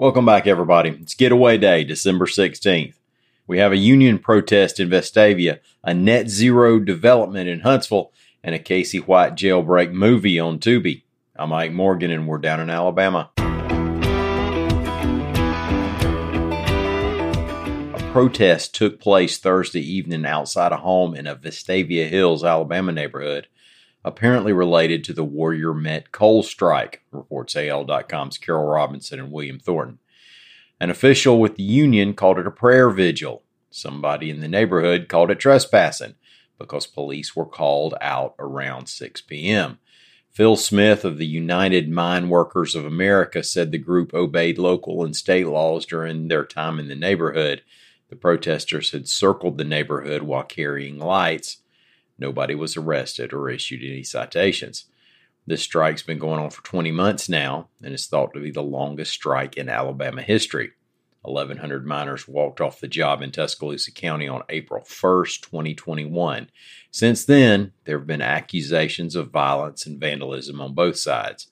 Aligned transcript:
Welcome 0.00 0.26
back, 0.26 0.46
everybody. 0.46 0.90
It's 0.90 1.14
Getaway 1.14 1.58
Day, 1.58 1.82
December 1.82 2.26
16th. 2.26 2.94
We 3.48 3.58
have 3.58 3.72
a 3.72 3.76
union 3.76 4.20
protest 4.20 4.78
in 4.78 4.88
Vestavia, 4.88 5.58
a 5.82 5.92
net 5.92 6.28
zero 6.28 6.78
development 6.78 7.48
in 7.48 7.62
Huntsville, 7.62 8.12
and 8.40 8.54
a 8.54 8.60
Casey 8.60 8.98
White 8.98 9.34
jailbreak 9.34 9.90
movie 9.90 10.38
on 10.38 10.60
Tubi. 10.60 11.02
I'm 11.34 11.48
Mike 11.48 11.72
Morgan, 11.72 12.12
and 12.12 12.28
we're 12.28 12.38
down 12.38 12.60
in 12.60 12.70
Alabama. 12.70 13.30
A 17.96 18.10
protest 18.12 18.76
took 18.76 19.00
place 19.00 19.36
Thursday 19.36 19.80
evening 19.80 20.24
outside 20.24 20.70
a 20.70 20.76
home 20.76 21.16
in 21.16 21.26
a 21.26 21.34
Vestavia 21.34 22.08
Hills, 22.08 22.44
Alabama 22.44 22.92
neighborhood 22.92 23.48
apparently 24.04 24.52
related 24.52 25.04
to 25.04 25.12
the 25.12 25.24
Warrior 25.24 25.74
Met 25.74 26.12
coal 26.12 26.42
strike, 26.42 27.02
reports 27.10 27.56
AL.com's 27.56 28.38
Carol 28.38 28.66
Robinson 28.66 29.18
and 29.18 29.32
William 29.32 29.58
Thornton. 29.58 29.98
An 30.80 30.90
official 30.90 31.40
with 31.40 31.56
the 31.56 31.62
union 31.62 32.14
called 32.14 32.38
it 32.38 32.46
a 32.46 32.50
prayer 32.50 32.90
vigil. 32.90 33.42
Somebody 33.70 34.30
in 34.30 34.40
the 34.40 34.48
neighborhood 34.48 35.08
called 35.08 35.30
it 35.30 35.40
trespassing 35.40 36.14
because 36.58 36.86
police 36.86 37.34
were 37.36 37.46
called 37.46 37.94
out 38.00 38.34
around 38.38 38.88
6 38.88 39.20
p.m. 39.22 39.78
Phil 40.30 40.56
Smith 40.56 41.04
of 41.04 41.18
the 41.18 41.26
United 41.26 41.90
Mine 41.90 42.28
Workers 42.28 42.74
of 42.74 42.84
America 42.84 43.42
said 43.42 43.72
the 43.72 43.78
group 43.78 44.14
obeyed 44.14 44.58
local 44.58 45.04
and 45.04 45.16
state 45.16 45.46
laws 45.46 45.84
during 45.84 46.28
their 46.28 46.44
time 46.44 46.78
in 46.78 46.88
the 46.88 46.94
neighborhood. 46.94 47.62
The 48.08 48.16
protesters 48.16 48.92
had 48.92 49.08
circled 49.08 49.58
the 49.58 49.64
neighborhood 49.64 50.22
while 50.22 50.44
carrying 50.44 50.98
lights 50.98 51.58
Nobody 52.18 52.54
was 52.54 52.76
arrested 52.76 53.32
or 53.32 53.48
issued 53.48 53.82
any 53.82 54.02
citations. 54.02 54.86
This 55.46 55.62
strike's 55.62 56.02
been 56.02 56.18
going 56.18 56.40
on 56.40 56.50
for 56.50 56.62
20 56.64 56.90
months 56.90 57.28
now 57.28 57.68
and 57.82 57.94
is 57.94 58.06
thought 58.06 58.34
to 58.34 58.40
be 58.40 58.50
the 58.50 58.62
longest 58.62 59.12
strike 59.12 59.56
in 59.56 59.68
Alabama 59.68 60.22
history. 60.22 60.72
1,100 61.22 61.86
miners 61.86 62.28
walked 62.28 62.60
off 62.60 62.80
the 62.80 62.88
job 62.88 63.22
in 63.22 63.30
Tuscaloosa 63.30 63.92
County 63.92 64.28
on 64.28 64.42
April 64.48 64.82
1st, 64.84 65.42
2021. 65.42 66.50
Since 66.90 67.24
then, 67.24 67.72
there 67.84 67.98
have 67.98 68.06
been 68.06 68.22
accusations 68.22 69.14
of 69.14 69.30
violence 69.30 69.86
and 69.86 70.00
vandalism 70.00 70.60
on 70.60 70.74
both 70.74 70.96
sides. 70.96 71.48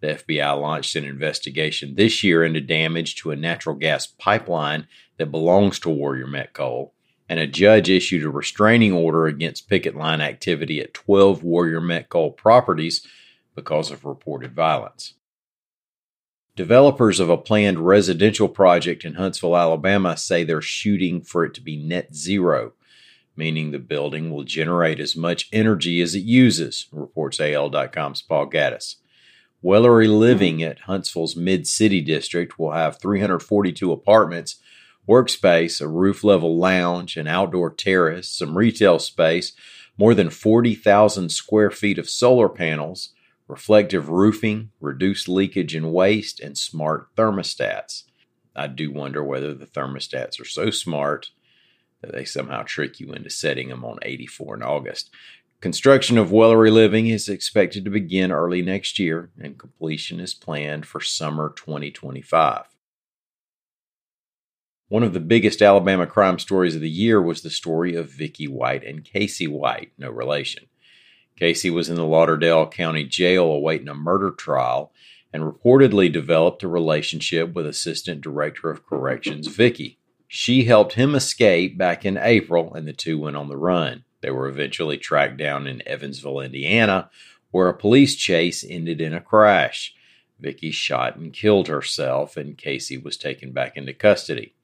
The 0.00 0.14
FBI 0.14 0.60
launched 0.60 0.96
an 0.96 1.04
investigation 1.04 1.94
this 1.94 2.24
year 2.24 2.44
into 2.44 2.60
damage 2.60 3.16
to 3.16 3.30
a 3.30 3.36
natural 3.36 3.76
gas 3.76 4.06
pipeline 4.06 4.86
that 5.18 5.30
belongs 5.30 5.78
to 5.80 5.90
Warrior 5.90 6.26
Met 6.26 6.52
Coal 6.52 6.94
and 7.30 7.38
a 7.38 7.46
judge 7.46 7.88
issued 7.88 8.24
a 8.24 8.28
restraining 8.28 8.92
order 8.92 9.26
against 9.26 9.68
picket 9.68 9.94
line 9.94 10.20
activity 10.20 10.80
at 10.80 10.92
12 10.92 11.44
Warrior 11.44 11.80
Met 11.80 12.08
Coal 12.08 12.32
properties 12.32 13.06
because 13.54 13.92
of 13.92 14.04
reported 14.04 14.52
violence. 14.52 15.14
Developers 16.56 17.20
of 17.20 17.30
a 17.30 17.38
planned 17.38 17.78
residential 17.78 18.48
project 18.48 19.04
in 19.04 19.14
Huntsville, 19.14 19.56
Alabama 19.56 20.16
say 20.16 20.42
they're 20.42 20.60
shooting 20.60 21.22
for 21.22 21.44
it 21.44 21.54
to 21.54 21.60
be 21.60 21.76
net 21.76 22.12
zero, 22.12 22.72
meaning 23.36 23.70
the 23.70 23.78
building 23.78 24.32
will 24.32 24.42
generate 24.42 24.98
as 24.98 25.14
much 25.14 25.48
energy 25.52 26.00
as 26.00 26.16
it 26.16 26.24
uses, 26.24 26.88
reports 26.90 27.38
AL.com's 27.38 28.22
Paul 28.22 28.50
Gattis. 28.50 28.96
Wellery 29.62 30.08
Living 30.08 30.64
at 30.64 30.80
Huntsville's 30.80 31.36
Mid 31.36 31.68
City 31.68 32.00
District 32.00 32.58
will 32.58 32.72
have 32.72 32.98
342 32.98 33.92
apartments 33.92 34.56
workspace, 35.10 35.80
a 35.80 35.88
roof 35.88 36.22
level 36.22 36.56
lounge, 36.56 37.16
an 37.16 37.26
outdoor 37.26 37.74
terrace, 37.74 38.28
some 38.28 38.56
retail 38.56 39.00
space, 39.00 39.52
more 39.98 40.14
than 40.14 40.30
40,000 40.30 41.30
square 41.30 41.70
feet 41.70 41.98
of 41.98 42.08
solar 42.08 42.48
panels, 42.48 43.12
reflective 43.48 44.08
roofing, 44.08 44.70
reduced 44.80 45.28
leakage 45.28 45.74
and 45.74 45.92
waste, 45.92 46.38
and 46.38 46.56
smart 46.56 47.08
thermostats. 47.16 48.04
I 48.54 48.68
do 48.68 48.92
wonder 48.92 49.24
whether 49.24 49.52
the 49.52 49.66
thermostats 49.66 50.40
are 50.40 50.46
so 50.46 50.70
smart 50.70 51.30
that 52.02 52.12
they 52.12 52.24
somehow 52.24 52.62
trick 52.62 53.00
you 53.00 53.12
into 53.12 53.30
setting 53.30 53.68
them 53.68 53.84
on 53.84 53.98
84 54.02 54.56
in 54.56 54.62
August. 54.62 55.10
Construction 55.60 56.16
of 56.18 56.30
Wellery 56.30 56.72
Living 56.72 57.08
is 57.08 57.28
expected 57.28 57.84
to 57.84 57.90
begin 57.90 58.32
early 58.32 58.62
next 58.62 58.98
year, 58.98 59.30
and 59.38 59.58
completion 59.58 60.20
is 60.20 60.32
planned 60.32 60.86
for 60.86 61.00
summer 61.00 61.52
2025. 61.54 62.69
One 64.90 65.04
of 65.04 65.12
the 65.12 65.20
biggest 65.20 65.62
Alabama 65.62 66.04
crime 66.04 66.40
stories 66.40 66.74
of 66.74 66.80
the 66.80 66.90
year 66.90 67.22
was 67.22 67.42
the 67.42 67.48
story 67.48 67.94
of 67.94 68.10
Vicky 68.10 68.48
White 68.48 68.82
and 68.82 69.04
Casey 69.04 69.46
White, 69.46 69.92
no 69.96 70.10
relation. 70.10 70.66
Casey 71.36 71.70
was 71.70 71.88
in 71.88 71.94
the 71.94 72.04
Lauderdale 72.04 72.66
County 72.66 73.04
Jail 73.04 73.44
awaiting 73.44 73.86
a 73.86 73.94
murder 73.94 74.32
trial 74.32 74.92
and 75.32 75.44
reportedly 75.44 76.12
developed 76.12 76.64
a 76.64 76.68
relationship 76.68 77.54
with 77.54 77.68
Assistant 77.68 78.20
Director 78.20 78.68
of 78.68 78.84
Corrections 78.84 79.46
Vicky. 79.46 80.00
She 80.26 80.64
helped 80.64 80.94
him 80.94 81.14
escape 81.14 81.78
back 81.78 82.04
in 82.04 82.18
April, 82.18 82.74
and 82.74 82.88
the 82.88 82.92
two 82.92 83.16
went 83.16 83.36
on 83.36 83.48
the 83.48 83.56
run. 83.56 84.02
They 84.22 84.32
were 84.32 84.48
eventually 84.48 84.98
tracked 84.98 85.36
down 85.36 85.68
in 85.68 85.86
Evansville, 85.86 86.40
Indiana, 86.40 87.10
where 87.52 87.68
a 87.68 87.78
police 87.78 88.16
chase 88.16 88.64
ended 88.68 89.00
in 89.00 89.14
a 89.14 89.20
crash. 89.20 89.94
Vicky 90.40 90.72
shot 90.72 91.14
and 91.14 91.32
killed 91.32 91.68
herself, 91.68 92.36
and 92.36 92.58
Casey 92.58 92.98
was 92.98 93.16
taken 93.16 93.52
back 93.52 93.76
into 93.76 93.92
custody. 93.92 94.56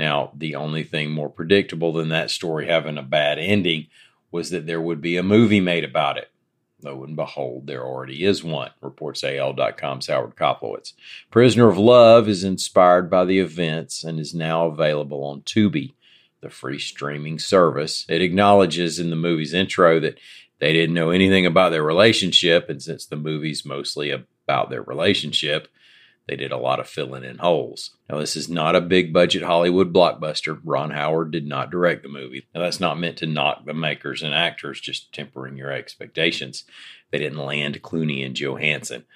Now, 0.00 0.32
the 0.34 0.54
only 0.54 0.82
thing 0.82 1.10
more 1.10 1.28
predictable 1.28 1.92
than 1.92 2.08
that 2.08 2.30
story 2.30 2.66
having 2.66 2.96
a 2.96 3.02
bad 3.02 3.38
ending 3.38 3.88
was 4.30 4.48
that 4.48 4.66
there 4.66 4.80
would 4.80 5.02
be 5.02 5.18
a 5.18 5.22
movie 5.22 5.60
made 5.60 5.84
about 5.84 6.16
it. 6.16 6.30
Lo 6.82 7.04
and 7.04 7.14
behold, 7.14 7.66
there 7.66 7.84
already 7.84 8.24
is 8.24 8.42
one, 8.42 8.70
reports 8.80 9.22
AL.com's 9.22 10.06
Howard 10.06 10.36
Koplowitz. 10.36 10.94
Prisoner 11.30 11.68
of 11.68 11.76
Love 11.76 12.30
is 12.30 12.44
inspired 12.44 13.10
by 13.10 13.26
the 13.26 13.40
events 13.40 14.02
and 14.02 14.18
is 14.18 14.32
now 14.32 14.68
available 14.68 15.22
on 15.22 15.42
Tubi, 15.42 15.92
the 16.40 16.48
free 16.48 16.78
streaming 16.78 17.38
service. 17.38 18.06
It 18.08 18.22
acknowledges 18.22 18.98
in 18.98 19.10
the 19.10 19.16
movie's 19.16 19.52
intro 19.52 20.00
that 20.00 20.18
they 20.60 20.72
didn't 20.72 20.94
know 20.94 21.10
anything 21.10 21.44
about 21.44 21.72
their 21.72 21.84
relationship, 21.84 22.70
and 22.70 22.82
since 22.82 23.04
the 23.04 23.16
movie's 23.16 23.66
mostly 23.66 24.10
about 24.10 24.70
their 24.70 24.80
relationship, 24.80 25.68
they 26.30 26.36
did 26.36 26.52
a 26.52 26.56
lot 26.56 26.78
of 26.78 26.88
filling 26.88 27.24
in 27.24 27.38
holes. 27.38 27.96
Now, 28.08 28.18
this 28.18 28.36
is 28.36 28.48
not 28.48 28.76
a 28.76 28.80
big 28.80 29.12
budget 29.12 29.42
Hollywood 29.42 29.92
blockbuster. 29.92 30.60
Ron 30.62 30.92
Howard 30.92 31.32
did 31.32 31.44
not 31.44 31.72
direct 31.72 32.04
the 32.04 32.08
movie. 32.08 32.46
Now, 32.54 32.60
that's 32.60 32.78
not 32.78 33.00
meant 33.00 33.16
to 33.16 33.26
knock 33.26 33.64
the 33.66 33.74
makers 33.74 34.22
and 34.22 34.32
actors, 34.32 34.80
just 34.80 35.12
tempering 35.12 35.56
your 35.56 35.72
expectations. 35.72 36.62
They 37.10 37.18
didn't 37.18 37.44
land 37.44 37.82
Clooney 37.82 38.24
and 38.24 38.36
Johansson. 38.36 39.06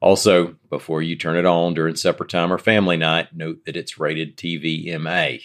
Also, 0.00 0.56
before 0.70 1.02
you 1.02 1.16
turn 1.16 1.36
it 1.36 1.44
on 1.44 1.74
during 1.74 1.96
supper 1.96 2.24
time 2.24 2.50
or 2.50 2.56
family 2.56 2.96
night, 2.96 3.36
note 3.36 3.66
that 3.66 3.76
it's 3.76 3.98
rated 3.98 4.38
TV 4.38 4.98
MA. 4.98 5.40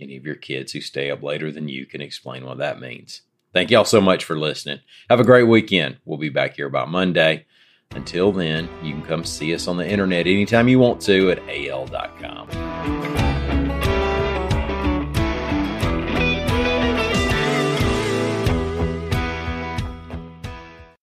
Any 0.00 0.16
of 0.16 0.26
your 0.26 0.34
kids 0.34 0.72
who 0.72 0.80
stay 0.80 1.12
up 1.12 1.22
later 1.22 1.52
than 1.52 1.68
you 1.68 1.86
can 1.86 2.00
explain 2.00 2.44
what 2.44 2.58
that 2.58 2.80
means. 2.80 3.22
Thank 3.52 3.70
y'all 3.70 3.84
so 3.84 4.00
much 4.00 4.24
for 4.24 4.36
listening. 4.36 4.80
Have 5.08 5.20
a 5.20 5.24
great 5.24 5.44
weekend. 5.44 5.98
We'll 6.04 6.18
be 6.18 6.28
back 6.28 6.56
here 6.56 6.66
about 6.66 6.90
Monday. 6.90 7.46
Until 7.92 8.32
then, 8.32 8.68
you 8.82 8.92
can 8.92 9.02
come 9.02 9.24
see 9.24 9.54
us 9.54 9.66
on 9.66 9.76
the 9.76 9.88
internet 9.88 10.26
anytime 10.26 10.68
you 10.68 10.78
want 10.78 11.00
to 11.02 11.30
at 11.30 11.38
al.com. 11.48 13.37